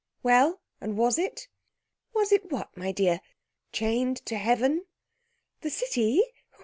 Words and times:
"Well, 0.23 0.59
and 0.79 0.97
was 0.97 1.19
it?" 1.19 1.47
"Was 2.11 2.31
it 2.31 2.51
what, 2.51 2.75
my 2.75 2.91
dear?" 2.91 3.21
"Chained 3.71 4.17
to 4.25 4.35
heaven?" 4.35 4.85
"The 5.61 5.69
city? 5.69 6.23